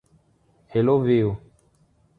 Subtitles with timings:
[0.73, 1.37] Ele ouviu